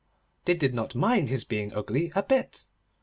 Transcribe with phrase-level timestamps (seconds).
[0.45, 2.65] They did not mind his being ugly, a bit.